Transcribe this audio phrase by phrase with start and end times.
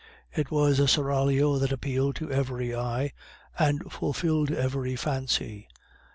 [0.35, 3.11] It was a seraglio that appealed to every eye,
[3.59, 5.67] and fulfilled every fancy.